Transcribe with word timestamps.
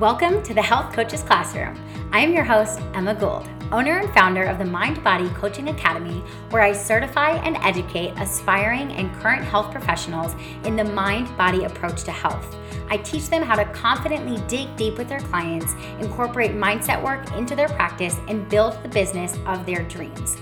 Welcome 0.00 0.42
to 0.44 0.54
the 0.54 0.62
Health 0.62 0.94
Coaches 0.94 1.22
Classroom. 1.22 1.78
I 2.12 2.20
am 2.20 2.32
your 2.32 2.44
host, 2.44 2.80
Emma 2.94 3.14
Gould, 3.14 3.46
owner 3.70 3.98
and 3.98 4.12
founder 4.14 4.42
of 4.42 4.58
the 4.58 4.64
Mind 4.64 5.04
Body 5.04 5.28
Coaching 5.34 5.68
Academy, 5.68 6.24
where 6.48 6.62
I 6.62 6.72
certify 6.72 7.32
and 7.32 7.58
educate 7.58 8.14
aspiring 8.16 8.90
and 8.92 9.14
current 9.16 9.44
health 9.44 9.70
professionals 9.70 10.34
in 10.64 10.76
the 10.76 10.84
mind 10.84 11.36
body 11.36 11.64
approach 11.64 12.04
to 12.04 12.10
health. 12.10 12.56
I 12.88 12.96
teach 12.96 13.28
them 13.28 13.42
how 13.42 13.54
to 13.54 13.66
confidently 13.66 14.42
dig 14.48 14.74
deep 14.76 14.96
with 14.96 15.10
their 15.10 15.20
clients, 15.20 15.74
incorporate 16.00 16.52
mindset 16.52 17.00
work 17.00 17.30
into 17.34 17.54
their 17.54 17.68
practice, 17.68 18.16
and 18.28 18.48
build 18.48 18.82
the 18.82 18.88
business 18.88 19.38
of 19.46 19.66
their 19.66 19.82
dreams. 19.84 20.38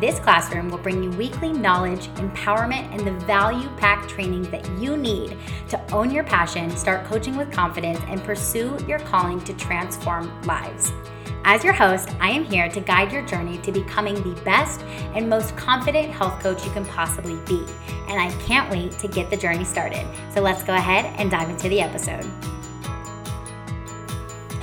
This 0.00 0.18
classroom 0.18 0.68
will 0.68 0.78
bring 0.78 1.02
you 1.02 1.10
weekly 1.10 1.52
knowledge, 1.52 2.08
empowerment, 2.14 2.92
and 2.92 3.06
the 3.06 3.24
value 3.26 3.68
packed 3.76 4.08
training 4.08 4.42
that 4.50 4.68
you 4.78 4.96
need 4.96 5.36
to 5.68 5.92
own 5.92 6.10
your 6.10 6.24
passion, 6.24 6.70
start 6.76 7.04
coaching 7.04 7.36
with 7.36 7.52
confidence, 7.52 8.00
and 8.08 8.22
pursue 8.24 8.76
your 8.88 8.98
calling 9.00 9.40
to 9.44 9.52
transform 9.54 10.40
lives. 10.42 10.92
As 11.44 11.64
your 11.64 11.72
host, 11.72 12.10
I 12.20 12.30
am 12.30 12.44
here 12.44 12.68
to 12.68 12.80
guide 12.80 13.12
your 13.12 13.22
journey 13.26 13.58
to 13.58 13.72
becoming 13.72 14.14
the 14.14 14.40
best 14.42 14.80
and 15.14 15.28
most 15.28 15.56
confident 15.56 16.12
health 16.12 16.40
coach 16.40 16.64
you 16.64 16.70
can 16.70 16.86
possibly 16.86 17.36
be. 17.46 17.64
And 18.08 18.20
I 18.20 18.30
can't 18.46 18.70
wait 18.70 18.92
to 18.98 19.08
get 19.08 19.28
the 19.28 19.36
journey 19.36 19.64
started. 19.64 20.06
So 20.32 20.40
let's 20.40 20.62
go 20.62 20.74
ahead 20.74 21.04
and 21.18 21.30
dive 21.30 21.50
into 21.50 21.68
the 21.68 21.80
episode. 21.80 22.30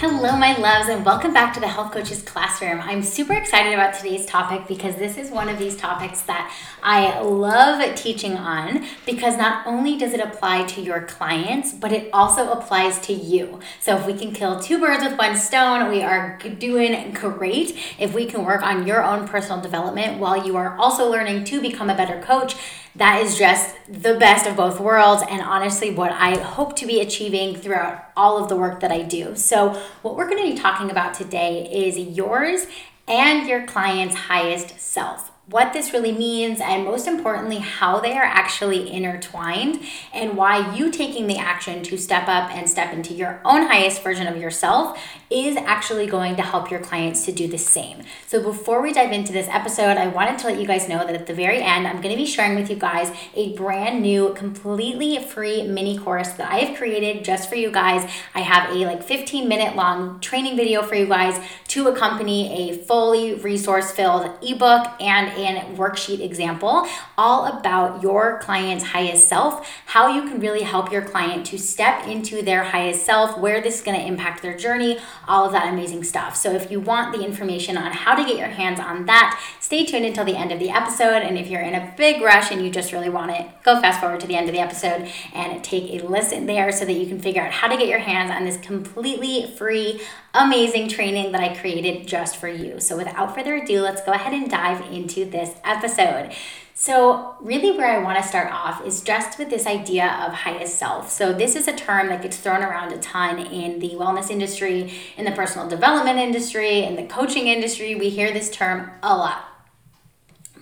Hello, 0.01 0.37
my 0.37 0.55
loves, 0.55 0.87
and 0.87 1.03
welcome 1.03 1.33
back 1.33 1.53
to 1.53 1.59
the 1.59 1.67
Health 1.67 1.91
Coaches 1.91 2.21
Classroom. 2.21 2.79
I'm 2.79 3.03
super 3.03 3.33
excited 3.33 3.73
about 3.73 3.93
today's 3.93 4.25
topic 4.25 4.65
because 4.65 4.95
this 4.95 5.17
is 5.17 5.29
one 5.29 5.49
of 5.49 5.59
these 5.59 5.75
topics 5.75 6.21
that 6.21 6.55
I 6.81 7.19
love 7.19 7.83
teaching 7.95 8.37
on 8.37 8.85
because 9.05 9.35
not 9.35 9.67
only 9.67 9.97
does 9.97 10.13
it 10.13 10.21
apply 10.21 10.67
to 10.67 10.81
your 10.81 11.01
clients, 11.01 11.73
but 11.73 11.91
it 11.91 12.09
also 12.13 12.49
applies 12.49 12.97
to 13.07 13.13
you. 13.13 13.59
So, 13.81 13.97
if 13.97 14.05
we 14.05 14.13
can 14.13 14.31
kill 14.31 14.61
two 14.61 14.79
birds 14.79 15.03
with 15.03 15.17
one 15.17 15.35
stone, 15.35 15.89
we 15.89 16.01
are 16.01 16.39
doing 16.59 17.11
great. 17.11 17.77
If 17.99 18.13
we 18.13 18.25
can 18.25 18.45
work 18.45 18.63
on 18.63 18.87
your 18.87 19.03
own 19.03 19.27
personal 19.27 19.59
development 19.59 20.17
while 20.17 20.47
you 20.47 20.55
are 20.55 20.77
also 20.77 21.11
learning 21.11 21.43
to 21.43 21.59
become 21.59 21.89
a 21.89 21.95
better 21.95 22.21
coach, 22.21 22.55
that 22.99 23.21
is 23.23 23.37
just 23.37 23.75
the 23.87 24.15
best 24.15 24.45
of 24.45 24.55
both 24.55 24.79
worlds 24.79 25.23
and 25.27 25.41
honestly 25.41 25.89
what 25.91 26.11
I 26.11 26.37
hope 26.37 26.75
to 26.77 26.85
be 26.85 26.99
achieving 26.99 27.55
throughout 27.55 28.05
all 28.15 28.41
of 28.41 28.49
the 28.49 28.55
work 28.55 28.81
that 28.81 28.91
I 28.91 29.01
do. 29.01 29.35
So, 29.35 29.69
what 30.01 30.15
we're 30.15 30.29
going 30.29 30.43
to 30.45 30.53
be 30.53 30.59
talking 30.59 30.91
about 30.91 31.13
today 31.13 31.69
is 31.71 31.97
yours 31.97 32.67
and 33.07 33.47
your 33.47 33.65
client's 33.65 34.15
highest 34.15 34.79
self 34.79 35.31
what 35.49 35.73
this 35.73 35.93
really 35.93 36.11
means, 36.11 36.61
and 36.61 36.85
most 36.85 37.07
importantly, 37.07 37.57
how 37.57 37.99
they 37.99 38.13
are 38.13 38.23
actually 38.23 38.91
intertwined, 38.91 39.81
and 40.13 40.37
why 40.37 40.75
you 40.75 40.91
taking 40.91 41.25
the 41.25 41.37
action 41.37 41.81
to 41.83 41.97
step 41.97 42.27
up 42.27 42.51
and 42.51 42.69
step 42.69 42.93
into 42.93 43.13
your 43.13 43.41
own 43.43 43.63
highest 43.63 44.03
version 44.03 44.27
of 44.27 44.37
yourself 44.37 45.01
is 45.29 45.55
actually 45.57 46.07
going 46.07 46.35
to 46.35 46.41
help 46.41 46.71
your 46.71 46.79
clients 46.79 47.25
to 47.25 47.31
do 47.31 47.47
the 47.47 47.57
same. 47.57 48.03
So, 48.27 48.41
before 48.41 48.81
we 48.81 48.93
dive 48.93 49.11
into 49.11 49.31
this 49.31 49.47
episode, 49.49 49.97
I 49.97 50.07
wanted 50.07 50.39
to 50.39 50.47
let 50.47 50.59
you 50.59 50.65
guys 50.65 50.89
know 50.89 51.05
that 51.05 51.15
at 51.15 51.27
the 51.27 51.33
very 51.33 51.61
end, 51.61 51.87
I'm 51.87 52.01
going 52.01 52.15
to 52.15 52.21
be 52.21 52.25
sharing 52.25 52.55
with 52.55 52.69
you 52.69 52.75
guys 52.75 53.15
a 53.35 53.55
brand 53.55 54.01
new, 54.01 54.33
completely 54.33 55.21
free 55.23 55.67
mini 55.67 55.97
course 55.97 56.29
that 56.33 56.51
I 56.51 56.59
have 56.59 56.77
created 56.77 57.23
just 57.23 57.49
for 57.49 57.55
you 57.55 57.71
guys. 57.71 58.09
I 58.33 58.41
have 58.41 58.75
a 58.75 58.85
like 58.85 59.03
15 59.03 59.47
minute 59.47 59.75
long 59.75 60.19
training 60.19 60.57
video 60.57 60.81
for 60.81 60.95
you 60.95 61.05
guys 61.05 61.39
to 61.69 61.87
accompany 61.87 62.71
a 62.71 62.77
fully 62.77 63.35
resource 63.35 63.91
filled 63.91 64.31
ebook 64.41 64.87
and 64.99 65.29
and 65.29 65.77
worksheet 65.77 66.19
example 66.19 66.87
all 67.17 67.45
about 67.45 68.01
your 68.01 68.39
client's 68.39 68.85
highest 68.85 69.27
self, 69.27 69.69
how 69.87 70.07
you 70.07 70.23
can 70.23 70.39
really 70.39 70.63
help 70.63 70.91
your 70.91 71.01
client 71.01 71.45
to 71.47 71.57
step 71.57 72.07
into 72.07 72.41
their 72.41 72.63
highest 72.63 73.05
self, 73.05 73.37
where 73.37 73.61
this 73.61 73.79
is 73.79 73.81
going 73.81 73.99
to 73.99 74.05
impact 74.05 74.41
their 74.41 74.57
journey, 74.57 74.97
all 75.29 75.45
of 75.45 75.51
that 75.51 75.71
amazing 75.71 76.03
stuff. 76.03 76.35
So 76.35 76.51
if 76.51 76.71
you 76.71 76.79
want 76.79 77.15
the 77.15 77.23
information 77.23 77.77
on 77.77 77.91
how 77.91 78.15
to 78.15 78.25
get 78.25 78.37
your 78.37 78.47
hands 78.47 78.79
on 78.79 79.05
that, 79.05 79.39
stay 79.59 79.85
tuned 79.85 80.05
until 80.05 80.25
the 80.25 80.35
end 80.35 80.51
of 80.51 80.59
the 80.59 80.69
episode. 80.71 81.21
And 81.21 81.37
if 81.37 81.47
you're 81.47 81.61
in 81.61 81.75
a 81.75 81.93
big 81.95 82.21
rush 82.21 82.51
and 82.51 82.63
you 82.63 82.71
just 82.71 82.91
really 82.91 83.09
want 83.09 83.31
it, 83.31 83.47
go 83.63 83.79
fast 83.79 84.01
forward 84.01 84.19
to 84.21 84.27
the 84.27 84.35
end 84.35 84.49
of 84.49 84.55
the 84.55 84.59
episode 84.59 85.09
and 85.33 85.63
take 85.63 85.93
a 85.93 86.05
listen 86.05 86.47
there 86.47 86.71
so 86.71 86.83
that 86.83 86.93
you 86.93 87.07
can 87.07 87.19
figure 87.19 87.43
out 87.43 87.51
how 87.51 87.67
to 87.67 87.77
get 87.77 87.87
your 87.87 87.99
hands 87.99 88.31
on 88.31 88.43
this 88.43 88.57
completely 88.57 89.53
free 89.55 90.01
amazing 90.33 90.87
training 90.87 91.31
that 91.31 91.41
I 91.41 91.55
created 91.55 92.07
just 92.07 92.37
for 92.37 92.47
you. 92.47 92.79
So, 92.79 92.97
without 92.97 93.35
further 93.35 93.55
ado, 93.55 93.81
let's 93.81 94.01
go 94.03 94.11
ahead 94.11 94.33
and 94.33 94.49
dive 94.49 94.81
into 94.91 95.25
this 95.25 95.55
episode. 95.63 96.33
So, 96.81 97.35
really, 97.41 97.77
where 97.77 97.87
I 97.87 98.01
want 98.01 98.19
to 98.19 98.23
start 98.23 98.49
off 98.53 98.85
is 98.85 99.01
just 99.01 99.37
with 99.37 99.49
this 99.49 99.67
idea 99.67 100.05
of 100.25 100.31
highest 100.31 100.79
self. 100.79 101.11
So, 101.11 101.33
this 101.33 101.57
is 101.57 101.67
a 101.67 101.73
term 101.73 102.07
that 102.07 102.21
gets 102.21 102.37
thrown 102.37 102.63
around 102.63 102.93
a 102.93 102.97
ton 102.99 103.37
in 103.37 103.79
the 103.79 103.89
wellness 103.95 104.29
industry, 104.29 104.93
in 105.17 105.25
the 105.25 105.31
personal 105.31 105.67
development 105.67 106.19
industry, 106.19 106.85
in 106.85 106.95
the 106.95 107.03
coaching 107.03 107.47
industry. 107.47 107.95
We 107.95 108.07
hear 108.09 108.31
this 108.31 108.49
term 108.49 108.91
a 109.03 109.13
lot. 109.13 109.48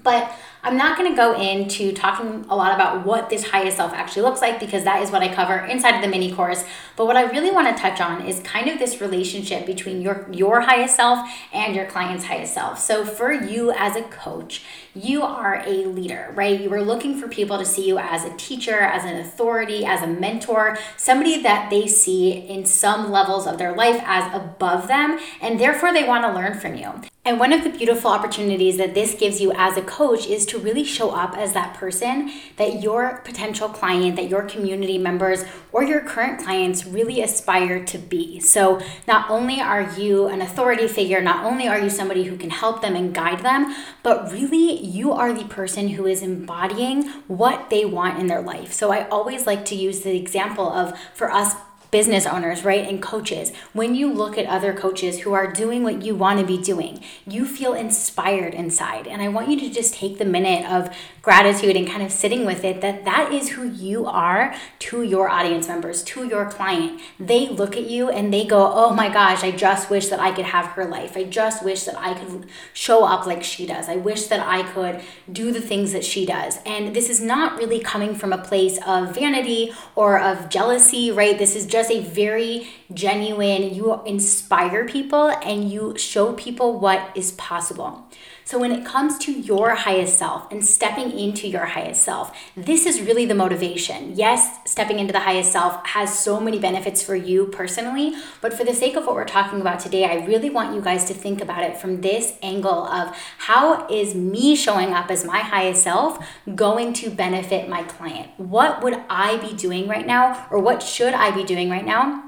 But 0.08 0.32
I'm 0.64 0.78
not 0.78 0.98
going 0.98 1.12
to 1.12 1.18
go 1.18 1.38
into 1.38 1.92
talking 1.92 2.46
a 2.48 2.56
lot 2.56 2.74
about 2.74 3.06
what 3.06 3.30
this 3.30 3.50
highest 3.50 3.76
self 3.76 3.92
actually 3.92 4.22
looks 4.22 4.42
like 4.42 4.58
because 4.58 4.86
that 4.86 5.02
is 5.04 5.12
what 5.12 5.22
I 5.22 5.34
cover 5.34 5.58
inside 5.66 5.96
of 5.96 6.02
the 6.02 6.08
mini 6.08 6.32
course. 6.32 6.64
But 6.96 7.08
what 7.08 7.18
I 7.18 7.24
really 7.24 7.52
want 7.52 7.68
to 7.68 7.82
touch 7.82 8.00
on 8.00 8.26
is 8.26 8.40
kind 8.40 8.70
of 8.70 8.80
this 8.80 9.02
relationship 9.02 9.66
between 9.66 10.02
your 10.02 10.26
your 10.32 10.62
highest 10.62 10.96
self 10.96 11.28
and 11.52 11.76
your 11.76 11.88
client's 11.88 12.24
highest 12.24 12.54
self. 12.54 12.80
So 12.80 13.04
for 13.04 13.34
you 13.34 13.72
as 13.72 13.98
a 13.98 14.04
coach, 14.04 14.64
you 14.96 15.24
are 15.24 15.62
a 15.66 15.86
leader, 15.88 16.32
right? 16.36 16.58
You 16.58 16.72
are 16.72 16.82
looking 16.82 17.20
for 17.20 17.28
people 17.28 17.58
to 17.58 17.66
see 17.66 17.86
you 17.86 17.98
as 17.98 18.24
a 18.24 18.34
teacher, 18.38 18.80
as 18.80 19.04
an 19.04 19.18
authority, 19.18 19.84
as 19.84 20.02
a 20.04 20.08
mentor, 20.08 20.78
somebody 20.96 21.42
that 21.44 21.70
they 21.70 21.86
see 21.86 22.32
in 22.32 22.64
some 22.64 23.12
levels 23.12 23.46
of 23.46 23.58
their 23.58 23.76
life 23.76 24.02
as 24.06 24.34
above 24.34 24.88
them, 24.88 25.20
and 25.42 25.60
therefore 25.60 25.92
they 25.92 26.08
want 26.08 26.24
to 26.24 26.32
learn 26.32 26.58
from 26.58 26.76
you. 26.76 26.94
And 27.28 27.42
one 27.42 27.52
of 27.52 27.66
the 27.66 27.70
beautiful 27.70 28.10
opportunities 28.10 28.78
that 28.78 28.94
this 28.94 29.14
gives 29.14 29.42
you 29.42 29.52
as 29.52 29.76
a 29.76 29.82
coach 29.82 30.28
is 30.28 30.46
to 30.46 30.58
really 30.58 30.86
show 30.86 31.10
up 31.10 31.38
as 31.38 31.52
that 31.52 31.74
person 31.74 32.32
that 32.56 32.82
your 32.82 33.22
potential 33.26 33.68
client, 33.68 34.16
that 34.16 34.30
your 34.30 34.44
community 34.44 34.98
members, 34.98 35.44
or 35.74 35.84
your 35.84 36.00
current 36.00 36.42
clients 36.42 36.86
really 36.86 37.22
aspire 37.22 37.84
to 37.84 37.98
be. 37.98 38.40
So, 38.40 38.80
not 39.10 39.30
only 39.30 39.60
are 39.60 39.92
you 40.00 40.28
an 40.28 40.42
authority 40.42 40.88
figure, 40.88 41.20
not 41.20 41.44
only 41.46 41.68
are 41.68 41.78
you 41.78 41.90
somebody 41.90 42.24
who 42.24 42.38
can 42.38 42.50
help 42.50 42.82
them 42.82 42.96
and 42.96 43.14
guide 43.14 43.40
them, 43.40 43.76
but 44.04 44.32
really 44.32 44.80
you 44.80 45.12
are 45.12 45.34
the 45.34 45.44
person 45.44 45.90
who 45.90 46.06
is 46.06 46.22
embodying 46.22 47.10
what 47.28 47.70
they 47.70 47.84
want 47.84 48.20
in 48.20 48.28
their 48.28 48.42
life. 48.42 48.72
So, 48.72 48.94
I 48.94 49.06
always 49.10 49.46
like 49.46 49.66
to 49.66 49.76
use 49.76 50.00
the 50.00 50.16
example 50.16 50.72
of 50.72 50.98
for 51.14 51.30
us 51.30 51.58
business 51.92 52.26
owners, 52.26 52.64
right? 52.64 52.88
And 52.88 53.02
coaches. 53.02 53.52
When 53.74 53.96
you 53.96 54.12
look 54.12 54.38
at 54.38 54.46
other 54.46 54.74
coaches 54.74 55.20
who 55.20 55.34
are 55.34 55.52
doing 55.52 55.84
what 55.84 56.04
you 56.04 56.16
want 56.16 56.40
to 56.40 56.46
be 56.46 56.62
doing, 56.62 57.04
you 57.26 57.46
feel 57.46 57.74
inspired 57.74 58.54
inside. 58.54 59.08
And 59.08 59.22
I 59.22 59.30
want 59.30 59.50
you 59.50 59.60
to 59.62 59.70
just 59.70 59.94
take 59.94 60.18
the 60.18 60.26
minute 60.26 60.70
of 60.70 60.94
gratitude 61.22 61.76
and 61.76 61.88
kind 61.88 62.04
of 62.04 62.12
sitting 62.12 62.46
with 62.46 62.64
it 62.64 62.82
that 62.82 63.06
that 63.06 63.32
is 63.32 63.50
who 63.50 63.70
you 63.70 64.06
are 64.06 64.56
to 64.80 65.02
your 65.04 65.30
audience 65.30 65.68
members, 65.68 66.04
to 66.04 66.26
your 66.26 66.50
client. 66.50 67.00
They 67.20 67.48
look 67.48 67.76
at 67.76 67.90
you 67.90 68.10
and 68.10 68.34
they 68.34 68.46
go, 68.46 68.72
"Oh 68.74 68.94
my 68.94 69.10
gosh, 69.10 69.44
I 69.44 69.52
just 69.52 69.90
wish 69.90 70.08
that 70.08 70.20
I 70.20 70.32
could 70.32 70.46
have 70.46 70.68
her 70.68 70.86
life. 70.86 71.16
I 71.16 71.24
just 71.24 71.64
wish 71.64 71.84
that 71.84 71.98
I 71.98 72.14
could 72.14 72.48
show 72.74 73.04
up 73.06 73.26
like 73.26 73.44
she 73.44 73.66
does. 73.66 73.90
I 73.90 73.96
wish 73.96 74.28
that 74.28 74.40
I 74.40 74.64
could 74.64 75.02
do 75.32 75.52
the 75.52 75.62
things 75.62 75.92
that 75.94 76.06
she 76.06 76.26
does." 76.26 76.60
And 76.66 76.96
this 76.96 77.10
is 77.10 77.22
not 77.22 77.58
really 77.58 77.80
coming 77.80 78.16
from 78.16 78.34
a 78.34 78.38
place 78.38 78.80
of 78.86 79.14
vanity 79.14 79.74
or 79.96 80.20
of 80.20 80.50
jealousy, 80.50 81.12
right? 81.12 81.38
This 81.38 81.56
is 81.56 81.66
just 81.66 81.77
just 81.78 81.92
a 81.92 82.00
very 82.00 82.68
genuine, 82.94 83.74
you 83.74 84.02
inspire 84.06 84.86
people 84.86 85.30
and 85.44 85.72
you 85.72 85.98
show 85.98 86.34
people 86.34 86.80
what 86.80 87.16
is 87.16 87.32
possible. 87.34 88.08
So, 88.48 88.58
when 88.58 88.72
it 88.72 88.86
comes 88.86 89.18
to 89.26 89.32
your 89.34 89.76
highest 89.76 90.18
self 90.18 90.50
and 90.54 90.66
stepping 90.66 91.12
into 91.12 91.50
your 91.50 91.66
highest 91.66 92.04
self, 92.04 92.34
this 92.56 92.86
is 92.86 93.02
really 93.02 93.26
the 93.26 93.36
motivation. 93.36 94.14
Yes, 94.16 94.60
stepping 94.66 95.00
into 95.00 95.12
the 95.12 95.20
highest 95.20 95.52
self 95.52 95.86
has 95.88 96.18
so 96.18 96.40
many 96.40 96.58
benefits 96.58 97.04
for 97.04 97.14
you 97.14 97.48
personally, 97.48 98.16
but 98.40 98.54
for 98.54 98.64
the 98.64 98.74
sake 98.74 98.96
of 98.96 99.06
what 99.06 99.16
we're 99.16 99.26
talking 99.26 99.60
about 99.60 99.82
today, 99.82 100.06
I 100.06 100.26
really 100.26 100.50
want 100.50 100.74
you 100.74 100.82
guys 100.82 101.04
to 101.06 101.14
think 101.14 101.42
about 101.42 101.64
it 101.64 101.76
from 101.76 102.00
this 102.00 102.38
angle 102.42 102.86
of 102.86 103.14
how 103.40 103.86
is 103.90 104.16
me 104.16 104.56
showing 104.56 104.94
up 104.94 105.12
as 105.12 105.26
my 105.26 105.40
highest 105.40 105.84
self 105.84 106.26
going 106.56 106.94
to 106.94 107.10
benefit 107.10 107.68
my 107.68 107.84
client? 107.84 108.30
What 108.38 108.82
would 108.82 109.04
I 109.10 109.36
be 109.38 109.54
doing 109.58 109.90
right 109.90 110.08
now, 110.08 110.48
or 110.50 110.60
what 110.60 110.82
should 110.82 111.14
I 111.14 111.32
be 111.32 111.44
doing 111.44 111.70
right 111.70 111.86
now? 111.86 112.27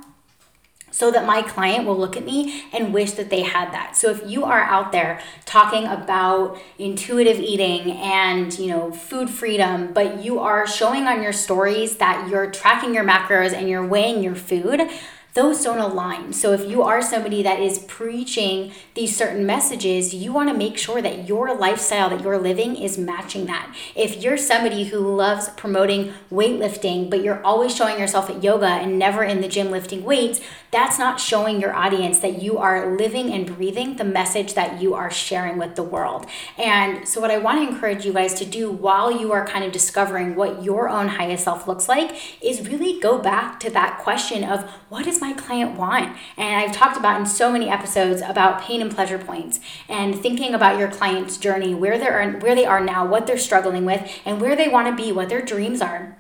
So 0.91 1.11
that 1.11 1.25
my 1.25 1.41
client 1.41 1.85
will 1.85 1.97
look 1.97 2.17
at 2.17 2.25
me 2.25 2.65
and 2.73 2.93
wish 2.93 3.11
that 3.13 3.29
they 3.29 3.41
had 3.41 3.71
that. 3.73 3.95
So 3.95 4.09
if 4.09 4.29
you 4.29 4.43
are 4.43 4.61
out 4.61 4.91
there 4.91 5.21
talking 5.45 5.85
about 5.85 6.59
intuitive 6.77 7.39
eating 7.39 7.91
and, 7.91 8.57
you 8.57 8.67
know, 8.67 8.91
food 8.91 9.29
freedom, 9.29 9.93
but 9.93 10.23
you 10.23 10.39
are 10.39 10.67
showing 10.67 11.05
on 11.05 11.21
your 11.21 11.33
stories 11.33 11.97
that 11.97 12.29
you're 12.29 12.49
tracking 12.51 12.93
your 12.93 13.03
macros 13.03 13.53
and 13.53 13.69
you're 13.69 13.85
weighing 13.85 14.23
your 14.23 14.35
food, 14.35 14.89
those 15.39 15.63
don't 15.63 15.79
align. 15.79 16.33
So 16.33 16.51
if 16.51 16.69
you 16.69 16.83
are 16.83 17.01
somebody 17.01 17.41
that 17.43 17.61
is 17.61 17.79
preaching 17.79 18.73
these 18.93 19.15
certain 19.15 19.45
messages, 19.45 20.13
you 20.13 20.33
want 20.33 20.49
to 20.49 20.53
make 20.53 20.77
sure 20.77 21.01
that 21.01 21.29
your 21.29 21.55
lifestyle 21.55 22.09
that 22.09 22.21
you're 22.21 22.37
living 22.37 22.75
is 22.75 22.97
matching 22.97 23.45
that. 23.45 23.73
If 23.95 24.21
you're 24.21 24.35
somebody 24.35 24.83
who 24.83 24.99
loves 24.99 25.47
promoting 25.51 26.11
weightlifting, 26.29 27.09
but 27.09 27.23
you're 27.23 27.41
always 27.41 27.73
showing 27.73 27.97
yourself 27.97 28.29
at 28.29 28.43
yoga 28.43 28.65
and 28.65 28.99
never 28.99 29.23
in 29.23 29.39
the 29.39 29.47
gym 29.47 29.71
lifting 29.71 30.03
weights, 30.03 30.41
that's 30.71 30.99
not 30.99 31.19
showing 31.19 31.59
your 31.59 31.73
audience 31.73 32.19
that 32.19 32.41
you 32.41 32.57
are 32.57 32.95
living 32.95 33.31
and 33.31 33.55
breathing 33.55 33.95
the 33.95 34.03
message 34.03 34.53
that 34.53 34.81
you 34.81 34.93
are 34.93 35.09
sharing 35.09 35.57
with 35.57 35.75
the 35.75 35.83
world. 35.83 36.27
And 36.57 37.07
so, 37.07 37.19
what 37.19 37.31
I 37.31 37.37
want 37.39 37.59
to 37.59 37.73
encourage 37.73 38.05
you 38.05 38.13
guys 38.13 38.35
to 38.35 38.45
do 38.45 38.69
while 38.69 39.11
you 39.11 39.31
are 39.31 39.47
kind 39.47 39.65
of 39.65 39.71
discovering 39.71 40.35
what 40.35 40.63
your 40.63 40.87
own 40.87 41.07
highest 41.07 41.45
self 41.45 41.67
looks 41.67 41.87
like 41.89 42.43
is 42.43 42.67
really 42.67 42.99
go 42.99 43.17
back 43.17 43.59
to 43.61 43.69
that 43.71 43.99
question 43.99 44.43
of 44.43 44.69
what 44.89 45.07
is 45.07 45.21
my 45.21 45.28
client 45.35 45.77
want? 45.77 46.15
And 46.37 46.55
I've 46.55 46.75
talked 46.75 46.97
about 46.97 47.19
in 47.19 47.25
so 47.25 47.51
many 47.51 47.69
episodes 47.69 48.21
about 48.21 48.61
pain 48.61 48.81
and 48.81 48.93
pleasure 48.93 49.19
points 49.19 49.59
and 49.87 50.19
thinking 50.19 50.53
about 50.53 50.79
your 50.79 50.89
client's 50.89 51.37
journey, 51.37 51.73
where 51.73 51.97
they're 51.97 52.39
where 52.39 52.55
they 52.55 52.65
are 52.65 52.83
now, 52.83 53.05
what 53.05 53.27
they're 53.27 53.37
struggling 53.37 53.85
with, 53.85 54.09
and 54.25 54.41
where 54.41 54.55
they 54.55 54.67
want 54.67 54.87
to 54.87 55.03
be, 55.03 55.11
what 55.11 55.29
their 55.29 55.41
dreams 55.41 55.81
are. 55.81 56.17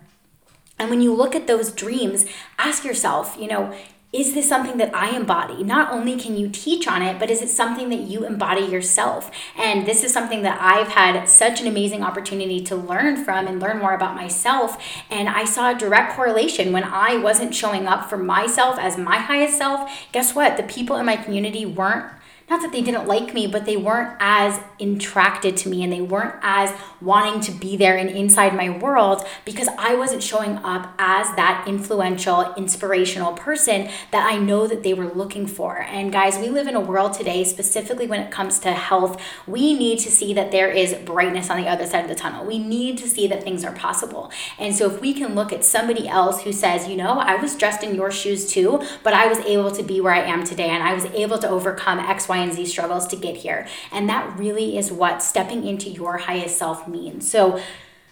And 0.77 0.89
when 0.89 1.01
you 1.01 1.13
look 1.13 1.35
at 1.35 1.47
those 1.47 1.71
dreams, 1.71 2.25
ask 2.57 2.85
yourself, 2.85 3.35
you 3.39 3.47
know, 3.47 3.73
is 4.11 4.33
this 4.33 4.49
something 4.49 4.77
that 4.77 4.93
I 4.95 5.15
embody? 5.15 5.63
Not 5.63 5.91
only 5.91 6.17
can 6.17 6.35
you 6.35 6.49
teach 6.49 6.87
on 6.87 7.03
it, 7.03 7.19
but 7.19 7.29
is 7.29 7.43
it 7.43 7.49
something 7.49 7.89
that 7.89 7.99
you 8.01 8.25
embody 8.25 8.61
yourself? 8.61 9.29
And 9.55 9.85
this 9.85 10.03
is 10.03 10.11
something 10.11 10.41
that 10.41 10.59
I've 10.59 10.87
had 10.87 11.29
such 11.29 11.61
an 11.61 11.67
amazing 11.67 12.01
opportunity 12.01 12.59
to 12.61 12.75
learn 12.75 13.23
from 13.23 13.45
and 13.45 13.59
learn 13.59 13.77
more 13.77 13.93
about 13.93 14.15
myself. 14.15 14.83
And 15.11 15.29
I 15.29 15.45
saw 15.45 15.71
a 15.71 15.77
direct 15.77 16.13
correlation 16.13 16.73
when 16.73 16.85
I 16.85 17.17
wasn't 17.17 17.53
showing 17.53 17.85
up 17.85 18.09
for 18.09 18.17
myself 18.17 18.79
as 18.79 18.97
my 18.97 19.17
highest 19.17 19.59
self. 19.59 19.91
Guess 20.11 20.33
what? 20.33 20.57
The 20.57 20.63
people 20.63 20.95
in 20.95 21.05
my 21.05 21.15
community 21.15 21.67
weren't 21.67 22.11
not 22.49 22.61
that 22.61 22.71
they 22.71 22.81
didn't 22.81 23.07
like 23.07 23.33
me, 23.33 23.47
but 23.47 23.65
they 23.65 23.77
weren't 23.77 24.15
as 24.19 24.59
attracted 24.79 25.55
to 25.57 25.69
me 25.69 25.83
and 25.83 25.91
they 25.91 26.01
weren't 26.01 26.35
as 26.41 26.73
wanting 27.01 27.41
to 27.41 27.51
be 27.51 27.77
there 27.77 27.97
and 27.97 28.09
inside 28.09 28.55
my 28.55 28.69
world 28.69 29.25
because 29.45 29.67
I 29.77 29.95
wasn't 29.95 30.23
showing 30.23 30.57
up 30.57 30.93
as 30.97 31.35
that 31.35 31.65
influential, 31.67 32.53
inspirational 32.55 33.33
person 33.33 33.89
that 34.11 34.25
I 34.25 34.37
know 34.37 34.67
that 34.67 34.83
they 34.83 34.93
were 34.93 35.07
looking 35.07 35.47
for. 35.47 35.79
And 35.81 36.11
guys, 36.11 36.37
we 36.37 36.49
live 36.49 36.67
in 36.67 36.75
a 36.75 36.79
world 36.79 37.13
today, 37.13 37.43
specifically 37.43 38.07
when 38.07 38.21
it 38.21 38.31
comes 38.31 38.59
to 38.59 38.71
health, 38.71 39.21
we 39.45 39.73
need 39.73 39.99
to 39.99 40.11
see 40.11 40.33
that 40.33 40.51
there 40.51 40.69
is 40.69 40.93
brightness 40.93 41.49
on 41.49 41.61
the 41.61 41.67
other 41.67 41.85
side 41.85 42.03
of 42.03 42.09
the 42.09 42.15
tunnel. 42.15 42.45
We 42.45 42.57
need 42.59 42.97
to 42.99 43.07
see 43.07 43.27
that 43.27 43.43
things 43.43 43.63
are 43.63 43.73
possible. 43.73 44.31
And 44.57 44.75
so 44.75 44.89
if 44.89 45.01
we 45.01 45.13
can 45.13 45.35
look 45.35 45.53
at 45.53 45.63
somebody 45.63 46.07
else 46.07 46.43
who 46.43 46.51
says, 46.51 46.87
you 46.87 46.95
know, 46.95 47.19
I 47.19 47.35
was 47.35 47.55
dressed 47.55 47.83
in 47.83 47.95
your 47.95 48.11
shoes 48.11 48.51
too, 48.51 48.81
but 49.03 49.13
I 49.13 49.27
was 49.27 49.39
able 49.39 49.71
to 49.71 49.83
be 49.83 50.01
where 50.01 50.13
I 50.13 50.21
am 50.21 50.43
today 50.43 50.69
and 50.69 50.83
I 50.83 50.93
was 50.93 51.05
able 51.05 51.37
to 51.39 51.49
overcome 51.49 51.99
X, 51.99 52.27
Y, 52.27 52.38
and 52.39 52.53
Z 52.53 52.65
struggles 52.65 53.07
to 53.07 53.15
get 53.15 53.37
here. 53.37 53.67
And 53.91 54.09
that 54.09 54.37
really 54.37 54.77
is 54.77 54.91
what 54.91 55.21
stepping 55.21 55.65
into 55.65 55.89
your 55.89 56.17
highest 56.17 56.57
self 56.57 56.87
means. 56.87 57.29
So, 57.29 57.61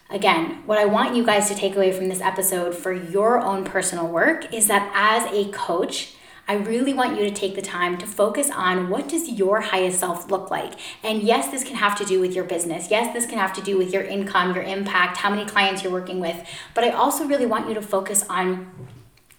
Again, 0.09 0.63
what 0.65 0.77
I 0.77 0.85
want 0.85 1.17
you 1.17 1.25
guys 1.25 1.49
to 1.49 1.55
take 1.55 1.75
away 1.75 1.91
from 1.91 2.07
this 2.07 2.21
episode 2.21 2.73
for 2.73 2.93
your 2.93 3.41
own 3.41 3.65
personal 3.65 4.07
work 4.07 4.53
is 4.53 4.67
that 4.67 4.89
as 4.95 5.29
a 5.33 5.51
coach, 5.51 6.15
I 6.47 6.53
really 6.53 6.93
want 6.93 7.19
you 7.19 7.25
to 7.25 7.31
take 7.31 7.55
the 7.55 7.61
time 7.61 7.97
to 7.97 8.07
focus 8.07 8.49
on 8.49 8.89
what 8.89 9.09
does 9.09 9.27
your 9.27 9.59
highest 9.59 9.99
self 9.99 10.31
look 10.31 10.49
like. 10.49 10.75
And 11.03 11.21
yes, 11.21 11.51
this 11.51 11.65
can 11.65 11.75
have 11.75 11.97
to 11.97 12.05
do 12.05 12.21
with 12.21 12.33
your 12.33 12.45
business. 12.45 12.89
Yes, 12.89 13.13
this 13.13 13.25
can 13.25 13.37
have 13.37 13.51
to 13.53 13.61
do 13.61 13.77
with 13.77 13.91
your 13.91 14.03
income, 14.03 14.55
your 14.55 14.63
impact, 14.63 15.17
how 15.17 15.29
many 15.29 15.43
clients 15.43 15.83
you're 15.83 15.91
working 15.91 16.21
with. 16.21 16.37
But 16.73 16.85
I 16.85 16.91
also 16.91 17.25
really 17.25 17.45
want 17.45 17.67
you 17.67 17.73
to 17.73 17.81
focus 17.81 18.23
on 18.29 18.71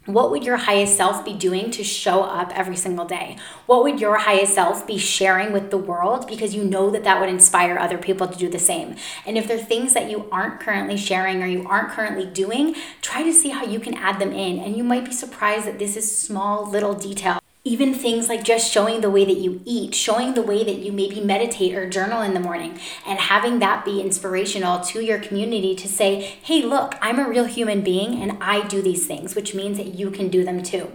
what 0.08 0.30
would 0.30 0.42
your 0.42 0.56
highest 0.56 0.96
self 0.96 1.22
be 1.22 1.34
doing 1.34 1.70
to 1.72 1.84
show 1.84 2.22
up 2.22 2.50
every 2.58 2.76
single 2.76 3.04
day? 3.04 3.36
What 3.66 3.82
would 3.82 4.00
your 4.00 4.16
highest 4.16 4.54
self 4.54 4.86
be 4.86 4.96
sharing 4.96 5.52
with 5.52 5.70
the 5.70 5.76
world 5.76 6.26
because 6.26 6.54
you 6.54 6.64
know 6.64 6.90
that 6.90 7.04
that 7.04 7.20
would 7.20 7.28
inspire 7.28 7.78
other 7.78 7.98
people 7.98 8.26
to 8.26 8.38
do 8.38 8.48
the 8.48 8.58
same? 8.58 8.96
And 9.26 9.36
if 9.36 9.46
there 9.46 9.58
are 9.58 9.62
things 9.62 9.92
that 9.92 10.10
you 10.10 10.26
aren't 10.32 10.60
currently 10.60 10.96
sharing 10.96 11.42
or 11.42 11.46
you 11.46 11.68
aren't 11.68 11.90
currently 11.90 12.24
doing, 12.24 12.74
try 13.02 13.22
to 13.22 13.32
see 13.34 13.50
how 13.50 13.64
you 13.64 13.80
can 13.80 13.94
add 13.94 14.18
them 14.18 14.32
in. 14.32 14.58
And 14.58 14.76
you 14.76 14.82
might 14.82 15.04
be 15.04 15.12
surprised 15.12 15.66
that 15.66 15.78
this 15.78 15.94
is 15.94 16.18
small 16.18 16.68
little 16.68 16.94
detail 16.94 17.38
even 17.68 17.92
things 17.92 18.30
like 18.30 18.42
just 18.42 18.72
showing 18.72 19.02
the 19.02 19.10
way 19.10 19.26
that 19.26 19.36
you 19.36 19.60
eat, 19.66 19.94
showing 19.94 20.32
the 20.32 20.40
way 20.40 20.64
that 20.64 20.78
you 20.78 20.90
maybe 20.90 21.20
meditate 21.20 21.74
or 21.74 21.86
journal 21.86 22.22
in 22.22 22.32
the 22.32 22.40
morning, 22.40 22.80
and 23.06 23.18
having 23.18 23.58
that 23.58 23.84
be 23.84 24.00
inspirational 24.00 24.80
to 24.80 25.04
your 25.04 25.18
community 25.18 25.74
to 25.74 25.86
say, 25.86 26.38
hey, 26.42 26.62
look, 26.62 26.94
I'm 27.02 27.18
a 27.18 27.28
real 27.28 27.44
human 27.44 27.82
being 27.82 28.22
and 28.22 28.42
I 28.42 28.66
do 28.66 28.80
these 28.80 29.06
things, 29.06 29.34
which 29.34 29.54
means 29.54 29.76
that 29.76 29.94
you 29.94 30.10
can 30.10 30.28
do 30.30 30.44
them 30.44 30.62
too. 30.62 30.90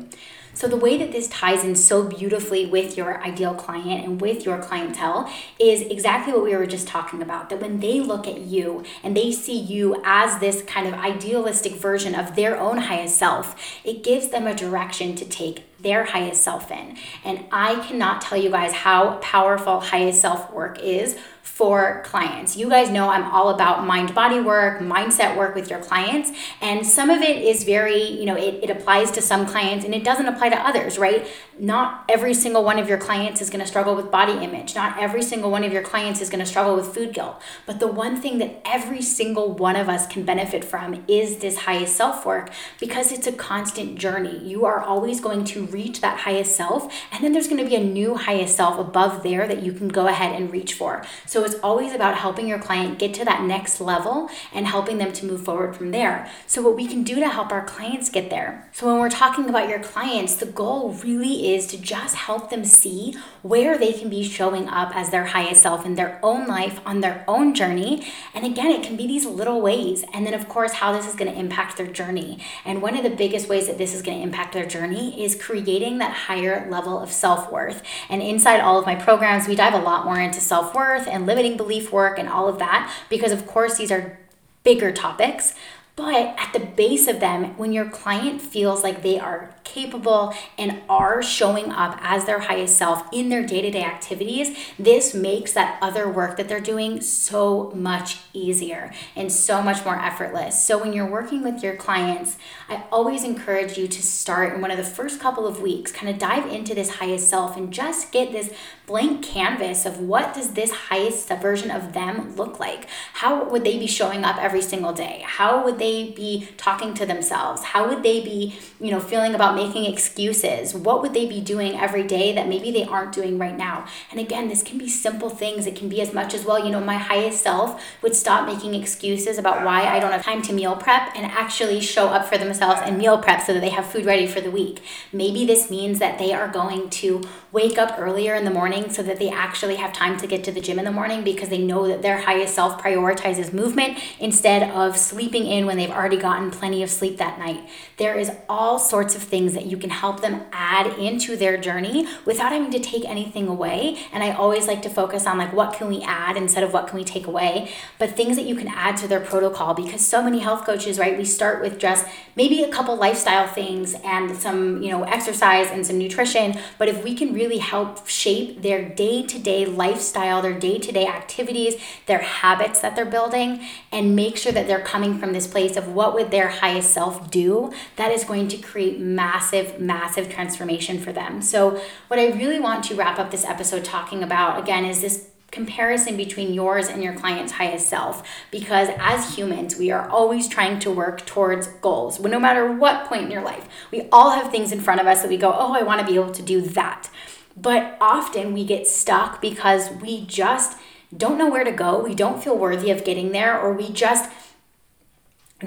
So, 0.56 0.68
the 0.68 0.78
way 0.78 0.98
that 0.98 1.12
this 1.12 1.28
ties 1.30 1.64
in 1.64 1.76
so 1.76 2.08
beautifully 2.08 2.68
with 2.68 2.96
your 2.96 3.20
ideal 3.24 3.56
client 3.56 4.06
and 4.06 4.22
with 4.22 4.46
your 4.46 4.60
clientele 4.60 5.32
is 5.60 5.82
exactly 5.82 6.32
what 6.32 6.44
we 6.44 6.56
were 6.56 6.68
just 6.68 6.88
talking 6.88 7.24
about. 7.24 7.50
That 7.50 7.60
when 7.60 7.80
they 7.80 8.00
look 8.00 8.28
at 8.28 8.42
you 8.42 8.84
and 9.04 9.18
they 9.18 9.32
see 9.32 9.58
you 9.58 10.00
as 10.06 10.40
this 10.40 10.62
kind 10.62 10.88
of 10.88 10.94
idealistic 10.94 11.74
version 11.74 12.14
of 12.14 12.36
their 12.36 12.60
own 12.60 12.78
highest 12.78 13.16
self, 13.16 13.56
it 13.84 14.04
gives 14.04 14.30
them 14.30 14.46
a 14.46 14.54
direction 14.54 15.16
to 15.16 15.26
take 15.26 15.64
their 15.84 16.06
highest 16.06 16.44
self 16.44 16.72
in. 16.72 16.98
And 17.24 17.46
I 17.52 17.76
cannot 17.86 18.22
tell 18.22 18.38
you 18.38 18.50
guys 18.50 18.74
how 18.74 19.18
powerful 19.18 19.80
highest 19.80 20.22
self 20.22 20.52
work 20.52 20.80
is 20.80 21.18
for 21.54 22.02
clients. 22.04 22.58
You 22.58 22.68
guys 22.68 22.90
know 22.90 23.10
I'm 23.10 23.26
all 23.26 23.50
about 23.50 23.86
mind 23.86 24.16
body 24.16 24.40
work, 24.40 24.80
mindset 24.80 25.38
work 25.38 25.54
with 25.54 25.70
your 25.70 25.78
clients. 25.78 26.32
And 26.62 26.84
some 26.84 27.12
of 27.12 27.22
it 27.22 27.44
is 27.44 27.64
very, 27.64 28.02
you 28.02 28.26
know, 28.26 28.36
it, 28.36 28.64
it 28.64 28.72
applies 28.72 29.12
to 29.12 29.22
some 29.22 29.46
clients 29.46 29.86
and 29.86 29.94
it 29.94 30.04
doesn't 30.04 30.26
apply 30.26 30.50
to 30.50 30.58
others, 30.58 30.98
right? 30.98 31.28
Not 31.60 32.06
every 32.10 32.34
single 32.34 32.64
one 32.64 32.80
of 32.80 32.90
your 32.90 32.98
clients 32.98 33.40
is 33.40 33.52
going 33.52 33.60
to 33.60 33.68
struggle 33.68 33.94
with 33.94 34.10
body 34.10 34.44
image. 34.44 34.74
Not 34.74 34.98
every 34.98 35.22
single 35.22 35.52
one 35.52 35.64
of 35.64 35.72
your 35.72 35.84
clients 35.84 36.22
is 36.22 36.32
going 36.32 36.40
to 36.40 36.46
struggle 36.48 36.76
with 36.76 36.88
food 36.88 37.14
guilt. 37.14 37.40
But 37.68 37.80
the 37.80 37.88
one 37.88 38.20
thing 38.20 38.40
that 38.40 38.60
every 38.66 39.04
single 39.04 39.54
one 39.54 39.76
of 39.76 39.88
us 39.88 40.08
can 40.08 40.26
benefit 40.26 40.66
from 40.66 41.04
is 41.08 41.38
this 41.38 41.60
highest 41.60 41.96
self 41.96 42.26
work 42.26 42.50
because 42.80 43.12
it's 43.12 43.28
a 43.28 43.32
constant 43.32 44.00
journey. 44.00 44.40
You 44.40 44.66
are 44.66 44.80
always 44.80 45.22
going 45.22 45.46
to 45.46 45.68
reach 45.68 46.02
that 46.02 46.22
highest 46.22 46.56
self, 46.56 46.92
and 47.12 47.24
then 47.24 47.32
there's 47.32 47.48
going 47.48 47.64
to 47.64 47.70
be 47.70 47.76
a 47.76 47.84
new 47.84 48.16
highest 48.16 48.56
self 48.56 48.80
above 48.80 49.22
there 49.22 49.48
that 49.48 49.62
you 49.62 49.72
can 49.72 49.90
go 49.90 50.08
ahead 50.08 50.36
and 50.36 50.52
reach 50.52 50.74
for. 50.74 51.06
It's 51.44 51.56
always 51.62 51.94
about 51.94 52.18
helping 52.18 52.48
your 52.48 52.60
client 52.60 53.00
get 53.00 53.14
to 53.16 53.26
that 53.26 53.44
next 53.44 53.80
level 53.82 54.30
and 54.54 54.68
helping 54.68 54.98
them 54.98 55.12
to 55.14 55.26
move 55.26 55.44
forward 55.44 55.76
from 55.76 55.92
there. 55.92 56.30
So, 56.48 56.62
what 56.62 56.76
we 56.76 56.88
can 56.88 57.04
do 57.04 57.16
to 57.16 57.28
help 57.28 57.52
our 57.52 57.66
clients 57.66 58.10
get 58.10 58.30
there. 58.30 58.70
So, 58.72 58.88
when 58.88 59.00
we're 59.00 59.10
talking 59.10 59.50
about 59.50 59.70
your 59.70 59.80
clients, 59.80 60.36
the 60.36 60.46
goal 60.46 60.92
really 61.04 61.54
is 61.54 61.68
to 61.68 61.78
just 61.78 62.16
help 62.16 62.50
them 62.50 62.66
see 62.66 63.16
where 63.42 63.78
they 63.78 63.94
can 63.94 64.10
be 64.10 64.24
showing 64.24 64.68
up 64.70 64.96
as 64.96 65.10
their 65.10 65.26
highest 65.26 65.62
self 65.62 65.86
in 65.86 65.96
their 65.96 66.20
own 66.24 66.48
life 66.48 66.80
on 66.86 67.02
their 67.02 67.24
own 67.28 67.54
journey. 67.54 68.06
And 68.34 68.46
again, 68.46 68.72
it 68.72 68.84
can 68.84 68.96
be 68.96 69.08
these 69.08 69.26
little 69.26 69.62
ways. 69.62 70.04
And 70.14 70.26
then, 70.26 70.34
of 70.34 70.48
course, 70.48 70.74
how 70.74 70.94
this 70.94 71.08
is 71.08 71.16
going 71.16 71.32
to 71.32 71.40
impact 71.40 71.78
their 71.78 71.88
journey. 71.88 72.40
And 72.66 72.82
one 72.82 72.96
of 72.96 73.04
the 73.04 73.10
biggest 73.10 73.50
ways 73.50 73.68
that 73.68 73.78
this 73.78 73.94
is 73.94 74.02
going 74.02 74.18
to 74.18 74.24
impact 74.24 74.54
their 74.54 74.66
journey 74.66 75.24
is 75.24 75.42
creating 75.42 75.98
that 75.98 76.14
higher 76.14 76.68
level 76.70 77.00
of 77.00 77.12
self 77.12 77.52
worth. 77.52 77.84
And 78.10 78.22
inside 78.22 78.60
all 78.60 78.80
of 78.80 78.86
my 78.86 78.96
programs, 78.96 79.48
we 79.48 79.56
dive 79.56 79.74
a 79.74 79.80
lot 79.80 80.06
more 80.06 80.20
into 80.20 80.40
self 80.40 80.74
worth 80.74 81.08
and 81.08 81.26
limiting 81.34 81.58
belief 81.58 81.92
work 81.92 82.20
and 82.20 82.30
all 82.30 82.48
of 82.48 82.60
that, 82.60 82.94
because, 83.10 83.32
of 83.32 83.48
course, 83.48 83.78
these 83.78 83.92
are 83.92 84.20
bigger 84.64 84.92
topics. 84.92 85.56
But 85.96 86.34
at 86.40 86.54
the 86.54 86.60
base 86.60 87.08
of 87.08 87.20
them, 87.20 87.56
when 87.56 87.72
your 87.72 87.88
client 87.88 88.42
feels 88.42 88.82
like 88.82 89.04
they 89.04 89.20
are 89.20 89.54
capable 89.64 90.34
and 90.58 90.82
are 90.90 91.22
showing 91.22 91.72
up 91.72 92.00
as 92.02 92.26
their 92.26 92.40
highest 92.40 92.78
self 92.78 93.06
in 93.12 93.30
their 93.30 93.46
day 93.46 93.62
to 93.62 93.70
day 93.70 93.84
activities, 93.84 94.58
this 94.80 95.14
makes 95.14 95.54
that 95.54 95.78
other 95.84 96.10
work 96.10 96.38
that 96.38 96.50
they're 96.50 96.60
doing 96.60 97.00
so 97.00 97.72
much 97.76 98.22
easier 98.34 98.92
and 99.16 99.32
so 99.32 99.62
much 99.62 99.86
more 99.86 99.96
effortless. 99.96 100.64
So, 100.64 100.80
when 100.80 100.94
you're 100.94 101.10
working 101.10 101.44
with 101.44 101.62
your 101.62 101.76
clients, 101.76 102.38
I 102.68 102.84
always 102.92 103.24
encourage 103.24 103.78
you 103.78 103.88
to 103.88 104.02
start 104.02 104.54
in 104.54 104.62
one 104.62 104.72
of 104.72 104.78
the 104.78 104.84
first 104.84 105.20
couple 105.20 105.46
of 105.46 105.62
weeks, 105.62 105.92
kind 105.92 106.10
of 106.10 106.18
dive 106.18 106.52
into 106.52 106.74
this 106.74 106.96
highest 106.96 107.30
self 107.30 107.56
and 107.56 107.72
just 107.72 108.12
get 108.12 108.32
this 108.32 108.52
blank 108.88 109.24
canvas 109.24 109.86
of 109.86 110.00
what 110.00 110.34
does 110.34 110.54
this 110.54 110.72
highest 110.72 111.30
version 111.30 111.72
of 111.72 111.94
them 111.94 112.36
look 112.36 112.60
like? 112.60 112.88
How 113.14 113.48
would 113.48 113.64
they 113.64 113.78
be 113.78 113.88
showing 113.88 114.24
up 114.24 114.38
every 114.38 114.62
single 114.62 114.94
day? 114.94 115.22
How 115.26 115.64
would 115.64 115.80
they 115.80 115.83
be 115.84 116.48
talking 116.58 116.94
to 116.96 117.06
themselves? 117.06 117.64
How 117.64 117.88
would 117.88 118.04
they 118.04 118.22
be, 118.22 118.56
you 118.80 118.92
know, 118.92 119.00
feeling 119.00 119.36
about 119.36 119.56
making 119.56 119.86
excuses? 119.86 120.74
What 120.74 121.02
would 121.02 121.14
they 121.14 121.26
be 121.26 121.42
doing 121.42 121.80
every 121.80 122.04
day 122.04 122.34
that 122.34 122.48
maybe 122.48 122.72
they 122.72 122.84
aren't 122.84 123.14
doing 123.14 123.38
right 123.38 123.58
now? 123.58 123.86
And 124.12 124.20
again, 124.20 124.48
this 124.48 124.64
can 124.64 124.78
be 124.78 124.88
simple 124.88 125.30
things. 125.30 125.68
It 125.68 125.76
can 125.76 125.90
be 125.90 126.02
as 126.02 126.14
much 126.14 126.34
as, 126.34 126.46
well, 126.46 126.64
you 126.64 126.72
know, 126.72 126.80
my 126.80 126.98
highest 126.98 127.42
self 127.42 127.82
would 128.02 128.16
stop 128.16 128.48
making 128.48 128.74
excuses 128.76 129.38
about 129.38 129.66
why 129.66 129.84
I 129.84 130.00
don't 130.00 130.12
have 130.12 130.24
time 130.24 130.42
to 130.44 130.54
meal 130.54 130.76
prep 130.76 131.16
and 131.16 131.26
actually 131.26 131.82
show 131.82 132.08
up 132.08 132.26
for 132.26 132.38
themselves 132.38 132.82
and 132.84 132.98
meal 132.98 133.18
prep 133.18 133.42
so 133.42 133.54
that 133.54 133.62
they 133.62 133.70
have 133.70 133.86
food 133.86 134.06
ready 134.06 134.28
for 134.28 134.42
the 134.42 134.52
week. 134.52 134.82
Maybe 135.12 135.46
this 135.46 135.70
means 135.70 136.00
that 136.00 136.20
they 136.20 136.34
are 136.34 136.48
going 136.48 136.90
to 136.90 137.22
wake 137.52 137.78
up 137.78 138.00
earlier 138.00 138.34
in 138.34 138.46
the 138.46 138.52
morning 138.52 138.90
so 138.90 139.04
that 139.04 139.20
they 139.20 139.30
actually 139.30 139.76
have 139.76 139.94
time 139.94 140.18
to 140.18 140.28
get 140.28 140.44
to 140.44 140.52
the 140.52 140.60
gym 140.60 140.80
in 140.80 140.86
the 140.86 140.92
morning 140.92 141.24
because 141.24 141.50
they 141.50 141.60
know 141.60 141.88
that 141.88 142.02
their 142.02 142.22
highest 142.22 142.56
self 142.56 142.82
prioritizes 142.82 143.54
movement 143.54 143.98
instead 144.20 144.70
of 144.72 144.98
sleeping 144.98 145.46
in 145.46 145.66
when 145.66 145.73
they've 145.80 145.90
already 145.90 146.18
gotten 146.18 146.52
plenty 146.52 146.84
of 146.84 146.90
sleep 146.90 147.18
that 147.18 147.40
night. 147.40 147.68
There 147.98 148.18
is 148.18 148.32
all 148.50 148.80
sorts 148.80 149.16
of 149.16 149.24
things 149.24 149.54
that 149.54 149.66
you 149.66 149.78
can 149.78 149.90
help 149.90 150.22
them 150.22 150.42
add 150.52 150.98
into 151.00 151.36
their 151.36 151.58
journey 151.58 152.08
without 152.26 152.52
having 152.52 152.72
to 152.72 152.80
take 152.80 153.06
anything 153.06 153.48
away. 153.48 153.98
And 154.12 154.24
I 154.24 154.32
always 154.32 154.68
like 154.68 154.82
to 154.84 154.90
focus 154.90 155.26
on 155.26 155.38
like 155.38 155.54
what 155.54 155.74
can 155.74 155.88
we 155.88 156.02
add 156.02 156.38
instead 156.38 156.64
of 156.64 156.74
what 156.74 156.88
can 156.88 156.98
we 156.98 157.04
take 157.04 157.28
away, 157.28 157.72
but 158.00 158.16
things 158.16 158.36
that 158.36 158.46
you 158.46 158.56
can 158.56 158.68
add 158.68 158.98
to 158.98 159.08
their 159.08 159.20
protocol 159.20 159.74
because 159.74 160.06
so 160.06 160.22
many 160.22 160.40
health 160.40 160.66
coaches, 160.66 161.00
right? 161.00 161.18
We 161.18 161.26
start 161.26 161.62
with 161.62 161.80
just 161.80 162.06
maybe 162.36 162.64
a 162.64 162.70
couple 162.70 162.96
lifestyle 162.96 163.48
things 163.48 163.96
and 164.04 164.36
some, 164.36 164.82
you 164.82 164.92
know, 164.92 165.04
exercise 165.04 165.70
and 165.72 165.86
some 165.86 165.98
nutrition, 165.98 166.60
but 166.78 166.88
if 166.88 167.04
we 167.04 167.16
can 167.16 167.34
really 167.34 167.60
help 167.60 168.08
shape 168.08 168.62
their 168.62 168.88
day-to-day 168.90 169.66
lifestyle, 169.66 170.42
their 170.42 170.58
day-to-day 170.60 171.08
activities, 171.08 171.76
their 172.06 172.20
habits 172.20 172.82
that 172.82 172.96
they're 172.96 173.06
building 173.06 173.66
and 173.92 174.16
make 174.16 174.38
sure 174.38 174.52
that 174.52 174.68
they're 174.68 174.82
coming 174.82 175.18
from 175.18 175.34
this 175.34 175.48
place 175.48 175.63
of 175.78 175.88
what 175.88 176.14
would 176.14 176.32
their 176.32 176.50
highest 176.50 176.94
self 176.94 177.32
do, 177.32 177.72
that 177.96 178.12
is 178.12 178.24
going 178.24 178.48
to 178.50 178.58
create 178.58 179.00
massive, 179.00 179.80
massive 179.80 180.30
transformation 180.30 181.00
for 181.00 181.12
them. 181.12 181.42
So, 181.42 181.82
what 182.08 182.20
I 182.20 182.28
really 182.28 182.60
want 182.60 182.84
to 182.86 182.96
wrap 182.96 183.18
up 183.20 183.32
this 183.32 183.46
episode 183.46 183.86
talking 183.86 184.22
about 184.22 184.62
again 184.62 184.86
is 184.86 185.02
this 185.02 185.30
comparison 185.54 186.18
between 186.18 186.52
yours 186.54 186.88
and 186.88 187.04
your 187.04 187.14
client's 187.14 187.54
highest 187.54 187.88
self. 187.88 188.28
Because 188.52 188.90
as 188.98 189.36
humans 189.38 189.78
we 189.78 189.92
are 189.92 190.10
always 190.10 190.48
trying 190.48 190.80
to 190.80 190.92
work 190.92 191.26
towards 191.26 191.68
goals 191.68 192.20
no 192.20 192.40
matter 192.40 192.72
what 192.72 193.06
point 193.06 193.24
in 193.24 193.32
your 193.32 193.44
life. 193.44 193.68
We 193.92 194.10
all 194.12 194.32
have 194.32 194.52
things 194.52 194.72
in 194.72 194.82
front 194.82 195.00
of 195.00 195.08
us 195.08 195.22
that 195.22 195.30
we 195.30 195.38
go 195.38 195.56
oh 195.56 195.74
i 195.74 195.84
want 195.84 196.02
to 196.02 196.08
be 196.08 196.16
able 196.16 196.32
to 196.32 196.42
do 196.42 196.60
that. 196.62 197.10
But 197.56 197.98
often 198.02 198.54
we 198.54 198.66
get 198.66 198.88
stuck 198.88 199.40
because 199.40 199.92
we 199.92 200.26
just 200.26 200.78
don't 201.16 201.38
know 201.38 201.50
where 201.50 201.64
to 201.64 201.72
go. 201.72 202.00
We 202.00 202.16
don't 202.16 202.44
feel 202.44 202.58
worthy 202.58 202.90
of 202.90 203.06
getting 203.06 203.32
there 203.32 203.60
or 203.60 203.74
we 203.74 203.92
just 203.92 204.32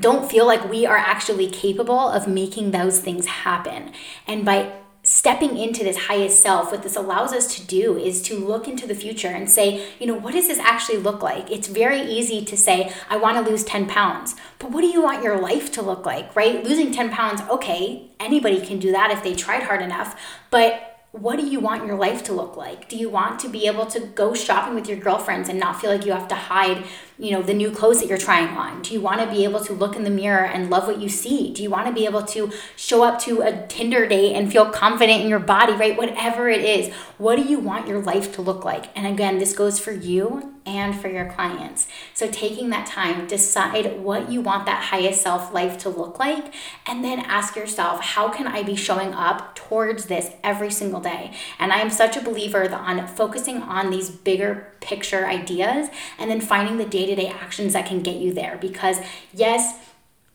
don't 0.00 0.30
feel 0.30 0.46
like 0.46 0.68
we 0.70 0.86
are 0.86 0.96
actually 0.96 1.48
capable 1.48 1.98
of 1.98 2.28
making 2.28 2.70
those 2.70 3.00
things 3.00 3.26
happen. 3.26 3.92
And 4.26 4.44
by 4.44 4.72
stepping 5.06 5.56
into 5.56 5.84
this 5.84 6.06
highest 6.08 6.40
self, 6.40 6.72
what 6.72 6.82
this 6.82 6.96
allows 6.96 7.32
us 7.32 7.54
to 7.54 7.64
do 7.64 7.96
is 7.96 8.20
to 8.20 8.36
look 8.36 8.66
into 8.66 8.88
the 8.88 8.94
future 8.94 9.28
and 9.28 9.48
say, 9.48 9.86
you 10.00 10.06
know, 10.06 10.14
what 10.14 10.34
does 10.34 10.48
this 10.48 10.58
actually 10.58 10.98
look 10.98 11.22
like? 11.22 11.48
It's 11.48 11.68
very 11.68 12.02
easy 12.02 12.44
to 12.44 12.56
say, 12.56 12.92
I 13.08 13.16
want 13.16 13.36
to 13.42 13.48
lose 13.48 13.62
10 13.62 13.86
pounds, 13.86 14.34
but 14.58 14.72
what 14.72 14.80
do 14.80 14.88
you 14.88 15.00
want 15.00 15.22
your 15.22 15.40
life 15.40 15.70
to 15.72 15.82
look 15.82 16.04
like, 16.04 16.34
right? 16.34 16.64
Losing 16.64 16.90
10 16.90 17.10
pounds, 17.10 17.40
okay, 17.42 18.10
anybody 18.18 18.60
can 18.60 18.80
do 18.80 18.90
that 18.90 19.12
if 19.12 19.22
they 19.22 19.34
tried 19.34 19.62
hard 19.62 19.80
enough, 19.80 20.20
but 20.50 20.96
what 21.12 21.36
do 21.36 21.46
you 21.46 21.60
want 21.60 21.86
your 21.86 21.96
life 21.96 22.24
to 22.24 22.32
look 22.32 22.56
like? 22.56 22.88
Do 22.88 22.96
you 22.96 23.08
want 23.08 23.38
to 23.40 23.48
be 23.48 23.66
able 23.68 23.86
to 23.86 24.00
go 24.00 24.34
shopping 24.34 24.74
with 24.74 24.88
your 24.88 24.98
girlfriends 24.98 25.48
and 25.48 25.58
not 25.58 25.80
feel 25.80 25.90
like 25.90 26.04
you 26.04 26.12
have 26.12 26.28
to 26.28 26.34
hide 26.34 26.84
you 27.18 27.30
know 27.30 27.42
the 27.42 27.54
new 27.54 27.70
clothes 27.70 28.00
that 28.00 28.08
you're 28.08 28.18
trying 28.18 28.56
on? 28.56 28.82
Do 28.82 28.92
you 28.92 29.00
want 29.00 29.20
to 29.20 29.26
be 29.26 29.44
able 29.44 29.60
to 29.64 29.72
look 29.72 29.96
in 29.96 30.04
the 30.04 30.10
mirror 30.10 30.44
and 30.44 30.70
love 30.70 30.86
what 30.86 31.00
you 31.00 31.08
see? 31.08 31.52
Do 31.52 31.62
you 31.62 31.70
want 31.70 31.86
to 31.86 31.92
be 31.92 32.04
able 32.04 32.22
to 32.24 32.52
show 32.76 33.02
up 33.02 33.18
to 33.20 33.42
a 33.42 33.66
tinder 33.66 34.06
date 34.06 34.34
and 34.34 34.50
feel 34.52 34.70
confident 34.70 35.22
in 35.22 35.28
your 35.28 35.38
body 35.38 35.72
right? 35.72 35.96
Whatever 35.96 36.48
it 36.48 36.64
is 36.64 36.94
what 37.18 37.36
do 37.36 37.42
you 37.42 37.58
want 37.58 37.88
your 37.88 38.02
life 38.02 38.34
to 38.34 38.42
look 38.42 38.64
like? 38.64 38.96
And 38.96 39.06
again 39.06 39.38
this 39.38 39.54
goes 39.54 39.78
for 39.78 39.92
you 39.92 40.52
and 40.66 40.98
for 40.98 41.08
your 41.08 41.30
clients. 41.30 41.86
So 42.12 42.28
taking 42.28 42.70
that 42.70 42.86
time 42.86 43.26
decide 43.26 44.00
what 44.00 44.30
you 44.30 44.40
want 44.40 44.66
that 44.66 44.84
highest 44.84 45.22
self 45.22 45.54
life 45.54 45.78
to 45.78 45.88
look 45.88 46.18
like 46.18 46.52
and 46.86 47.04
then 47.04 47.20
ask 47.20 47.56
yourself 47.56 48.00
how 48.02 48.28
can 48.28 48.46
i 48.46 48.62
be 48.62 48.74
showing 48.74 49.14
up 49.14 49.54
towards 49.54 50.06
this 50.06 50.30
every 50.42 50.70
single 50.70 51.00
day? 51.00 51.32
And 51.58 51.72
i 51.72 51.78
am 51.78 51.90
such 51.90 52.16
a 52.16 52.20
believer 52.20 52.70
on 52.74 53.06
focusing 53.06 53.62
on 53.62 53.90
these 53.90 54.10
bigger 54.10 54.72
picture 54.80 55.26
ideas 55.26 55.88
and 56.18 56.30
then 56.30 56.40
finding 56.40 56.76
the 56.76 56.84
day 56.84 57.05
to 57.06 57.14
day 57.14 57.28
actions 57.28 57.72
that 57.72 57.86
can 57.86 58.02
get 58.02 58.16
you 58.16 58.32
there. 58.32 58.58
Because, 58.60 58.98
yes, 59.32 59.78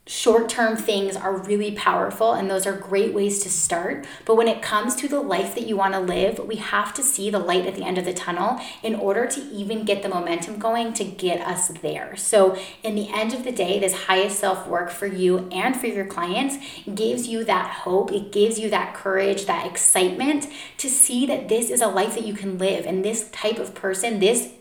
short 0.08 0.50
term 0.50 0.76
things 0.76 1.16
are 1.16 1.38
really 1.38 1.72
powerful 1.72 2.34
and 2.34 2.50
those 2.50 2.66
are 2.66 2.76
great 2.76 3.14
ways 3.14 3.42
to 3.44 3.50
start. 3.50 4.06
But 4.26 4.36
when 4.36 4.48
it 4.48 4.62
comes 4.62 4.96
to 4.98 5.08
the 5.08 5.22
life 5.22 5.54
that 5.54 5.68
you 5.68 5.78
want 5.78 5.94
to 5.94 6.00
live, 6.00 6.40
we 6.40 6.56
have 6.56 6.94
to 6.96 7.04
see 7.04 7.30
the 7.30 7.40
light 7.40 7.68
at 7.68 7.76
the 7.76 7.84
end 7.84 7.98
of 7.98 8.06
the 8.06 8.14
tunnel 8.14 8.60
in 8.82 8.96
order 8.96 9.28
to 9.28 9.42
even 9.52 9.86
get 9.86 10.02
the 10.02 10.10
momentum 10.10 10.58
going 10.58 10.94
to 10.94 11.04
get 11.04 11.40
us 11.42 11.68
there. 11.68 12.16
So, 12.16 12.58
in 12.84 12.96
the 12.96 13.10
end 13.10 13.34
of 13.34 13.44
the 13.44 13.52
day, 13.52 13.80
this 13.80 14.04
highest 14.04 14.40
self 14.40 14.68
work 14.68 14.90
for 14.90 15.08
you 15.08 15.48
and 15.52 15.80
for 15.80 15.88
your 15.88 16.06
clients 16.06 16.58
gives 16.94 17.28
you 17.28 17.44
that 17.46 17.72
hope. 17.72 18.12
It 18.12 18.32
gives 18.32 18.60
you 18.60 18.70
that 18.72 18.96
courage, 18.96 19.46
that 19.46 19.68
excitement 19.68 20.48
to 20.78 20.90
see 20.90 21.26
that 21.28 21.48
this 21.48 21.70
is 21.70 21.82
a 21.82 21.88
life 21.88 22.16
that 22.16 22.26
you 22.26 22.34
can 22.34 22.58
live. 22.58 22.86
And 22.86 23.06
this 23.06 23.30
type 23.30 23.60
of 23.60 23.76
person, 23.76 24.20
this 24.20 24.52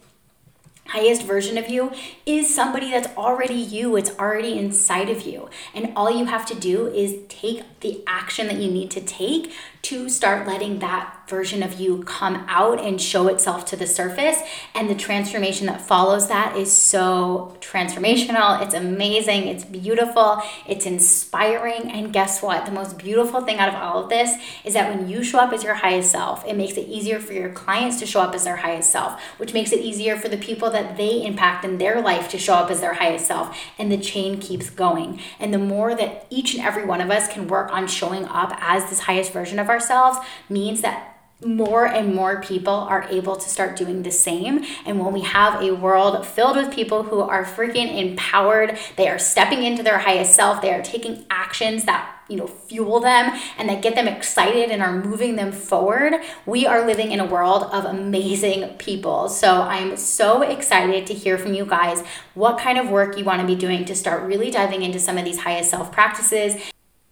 highest 0.91 1.23
version 1.23 1.57
of 1.57 1.69
you 1.69 1.93
is 2.27 2.53
somebody 2.53 2.91
that's 2.91 3.17
already 3.17 3.55
you. 3.55 3.97
It's 3.97 4.11
already 4.19 4.59
inside 4.59 5.09
of 5.09 5.23
you. 5.23 5.49
And 5.75 5.93
all 5.95 6.11
you 6.11 6.25
have 6.27 6.47
to 6.47 6.55
do 6.55 6.89
is 6.89 7.17
take 7.29 7.63
the 7.81 8.03
action 8.07 8.49
that 8.49 8.57
you 8.57 8.71
need 8.71 8.91
to 8.93 9.01
take 9.01 9.53
to 9.83 10.09
start 10.09 10.47
letting 10.47 10.81
that 10.81 11.20
version 11.31 11.63
of 11.63 11.81
you 11.81 12.03
come 12.03 12.45
out 12.49 12.81
and 12.81 13.01
show 13.01 13.29
itself 13.29 13.65
to 13.67 13.77
the 13.77 13.87
surface. 13.87 14.39
And 14.75 14.91
the 14.91 14.95
transformation 14.95 15.67
that 15.69 15.81
follows 15.81 16.29
that 16.29 16.57
is 16.57 16.71
so 16.71 17.57
transformational. 17.61 18.61
It's 18.61 18.75
amazing. 18.75 19.47
It's 19.47 19.65
beautiful. 19.65 20.43
It's 20.69 20.85
inspiring. 20.85 21.91
And 21.91 22.13
guess 22.13 22.43
what? 22.43 22.67
The 22.67 22.73
most 22.73 22.99
beautiful 22.99 23.41
thing 23.43 23.59
out 23.59 23.69
of 23.69 23.77
all 23.77 24.03
of 24.03 24.11
this 24.11 24.37
is 24.65 24.75
that 24.75 24.95
when 24.95 25.09
you 25.09 25.23
show 25.23 25.39
up 25.39 25.53
as 25.53 25.63
your 25.63 25.75
highest 25.75 26.11
self, 26.11 26.45
it 26.47 26.57
makes 26.57 26.77
it 26.77 26.89
easier 26.89 27.21
for 27.21 27.33
your 27.33 27.51
clients 27.51 28.01
to 28.01 28.07
show 28.07 28.21
up 28.21 28.35
as 28.35 28.45
their 28.45 28.57
highest 28.57 28.91
self, 28.91 29.21
which 29.39 29.55
makes 29.55 29.73
it 29.73 29.81
easier 29.81 30.17
for 30.17 30.29
the 30.29 30.37
people 30.37 30.71
that 30.71 30.97
they 30.97 31.25
impact 31.25 31.65
in 31.65 31.79
their 31.79 32.03
life 32.03 32.29
to 32.31 32.39
show 32.39 32.55
up 32.55 32.71
as 32.71 32.81
their 32.81 32.95
highest 32.95 33.27
self. 33.27 33.57
And 33.79 33.93
the 33.93 33.97
chain 33.97 34.41
keeps 34.41 34.69
going. 34.69 35.21
And 35.39 35.55
the 35.55 35.59
more 35.59 35.95
that 35.95 36.27
each 36.29 36.55
and 36.55 36.65
every 36.65 36.85
one 36.85 37.01
of 37.01 37.11
us 37.11 37.29
can 37.29 37.47
work 37.47 37.73
on 37.73 37.87
showing 37.87 38.25
up 38.25 38.53
as 38.61 38.91
this 38.91 39.01
highest 39.01 39.33
version 39.33 39.59
of 39.59 39.69
ourselves 39.69 40.19
means 40.49 40.83
that 40.83 41.20
more 41.45 41.87
and 41.87 42.15
more 42.15 42.41
people 42.43 42.75
are 42.75 43.07
able 43.11 43.37
to 43.37 43.49
start 43.49 43.77
doing 43.77 44.03
the 44.03 44.11
same. 44.11 44.65
And 44.85 44.99
when 44.99 45.13
we 45.13 45.23
have 45.23 45.63
a 45.63 45.73
world 45.73 46.27
filled 46.27 46.57
with 46.57 46.73
people 46.73 47.03
who 47.05 47.21
are 47.21 47.45
freaking 47.45 47.97
empowered, 47.97 48.79
they 48.97 49.09
are 49.09 49.19
stepping 49.19 49.63
into 49.63 49.83
their 49.83 49.99
highest 49.99 50.35
self, 50.35 50.61
they 50.61 50.73
are 50.73 50.83
taking 50.83 51.25
actions 51.31 51.85
that 51.85 52.17
you 52.29 52.37
know 52.37 52.47
fuel 52.47 53.01
them 53.01 53.37
and 53.59 53.69
that 53.69 53.83
get 53.83 53.97
them 53.97 54.07
excited 54.07 54.71
and 54.71 54.81
are 54.81 54.93
moving 54.93 55.35
them 55.35 55.51
forward 55.51 56.15
we 56.47 56.65
are 56.65 56.87
living 56.87 57.11
in 57.11 57.19
a 57.19 57.27
world 57.27 57.65
of 57.73 57.85
amazing 57.85 58.69
people 58.75 59.29
so 59.29 59.63
i'm 59.63 59.97
so 59.97 60.43
excited 60.43 61.05
to 61.07 61.13
hear 61.13 61.37
from 61.37 61.55
you 61.55 61.67
guys 61.67 62.07
what 62.35 62.57
kind 62.57 62.79
of 62.79 62.89
work 62.89 63.19
you 63.19 63.25
want 63.25 63.41
to 63.41 63.47
be 63.47 63.57
doing 63.57 63.85
to 63.85 63.97
start 63.97 64.23
really 64.23 64.49
diving 64.49 64.83
into 64.83 65.01
some 65.01 65.19
of 65.19 65.25
these 65.25 65.41
highest 65.41 65.71
self 65.71 65.91
practices 65.91 66.55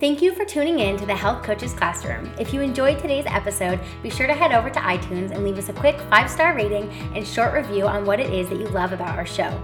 Thank 0.00 0.20
you 0.20 0.34
for 0.34 0.44
tuning 0.44 0.80
in 0.80 0.96
to 0.96 1.06
the 1.06 1.14
Health 1.14 1.44
Coaches 1.44 1.72
Classroom. 1.72 2.30
If 2.38 2.52
you 2.52 2.60
enjoyed 2.60 2.98
today's 2.98 3.26
episode, 3.26 3.78
be 4.02 4.10
sure 4.10 4.26
to 4.26 4.34
head 4.34 4.52
over 4.52 4.68
to 4.68 4.80
iTunes 4.80 5.30
and 5.30 5.44
leave 5.44 5.56
us 5.56 5.68
a 5.68 5.72
quick 5.72 5.98
five 6.10 6.28
star 6.28 6.54
rating 6.54 6.90
and 7.14 7.26
short 7.26 7.54
review 7.54 7.86
on 7.86 8.04
what 8.04 8.18
it 8.18 8.32
is 8.32 8.48
that 8.48 8.58
you 8.58 8.66
love 8.66 8.92
about 8.92 9.16
our 9.16 9.24
show. 9.24 9.56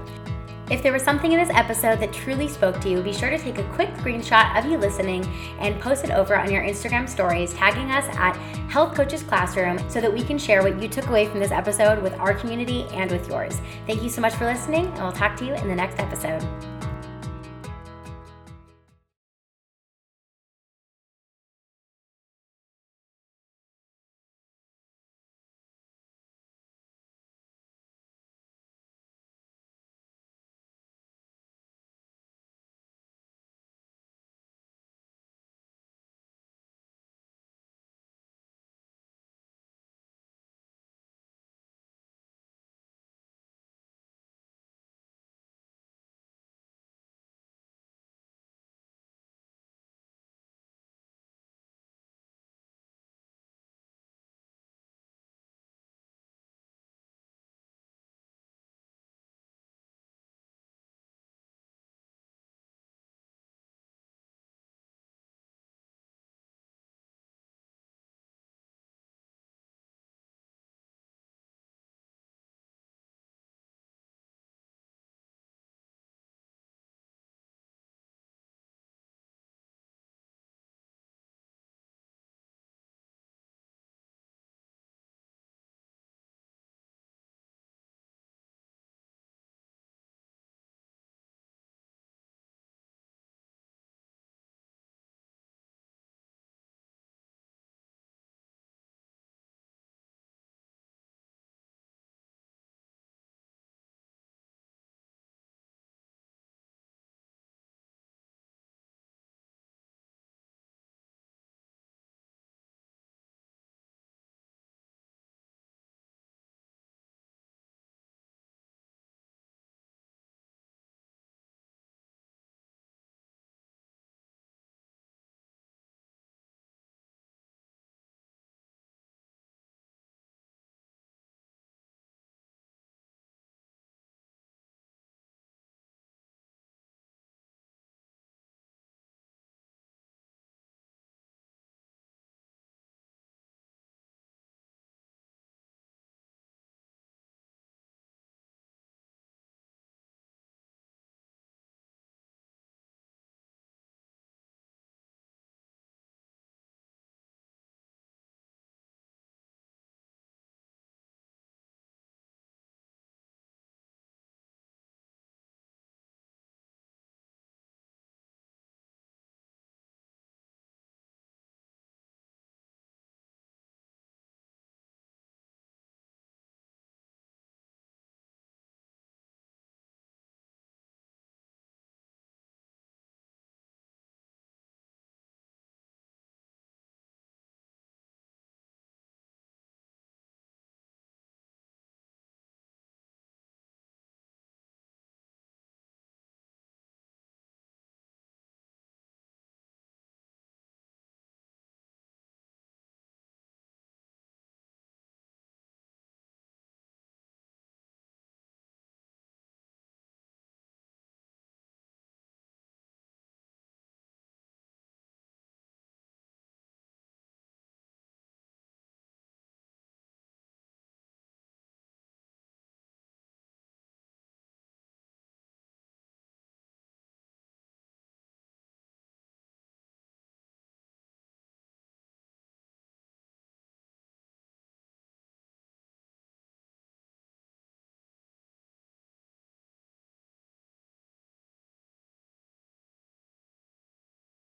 If 0.70 0.84
there 0.84 0.92
was 0.92 1.02
something 1.02 1.32
in 1.32 1.38
this 1.40 1.50
episode 1.50 1.98
that 1.98 2.12
truly 2.12 2.46
spoke 2.46 2.80
to 2.80 2.88
you, 2.88 3.02
be 3.02 3.12
sure 3.12 3.28
to 3.28 3.38
take 3.38 3.58
a 3.58 3.64
quick 3.72 3.92
screenshot 3.94 4.56
of 4.56 4.70
you 4.70 4.78
listening 4.78 5.26
and 5.58 5.80
post 5.80 6.04
it 6.04 6.12
over 6.12 6.38
on 6.38 6.48
your 6.48 6.62
Instagram 6.62 7.08
stories, 7.08 7.52
tagging 7.52 7.90
us 7.90 8.04
at 8.16 8.36
Health 8.70 8.94
Coaches 8.94 9.24
Classroom 9.24 9.80
so 9.90 10.00
that 10.00 10.12
we 10.12 10.22
can 10.22 10.38
share 10.38 10.62
what 10.62 10.80
you 10.80 10.88
took 10.88 11.08
away 11.08 11.26
from 11.26 11.40
this 11.40 11.50
episode 11.50 12.00
with 12.00 12.14
our 12.20 12.34
community 12.34 12.84
and 12.92 13.10
with 13.10 13.28
yours. 13.28 13.60
Thank 13.88 14.04
you 14.04 14.08
so 14.08 14.20
much 14.20 14.34
for 14.34 14.44
listening, 14.44 14.86
and 14.86 14.98
we'll 14.98 15.12
talk 15.12 15.36
to 15.38 15.44
you 15.44 15.54
in 15.54 15.66
the 15.66 15.74
next 15.74 15.98
episode. 15.98 16.46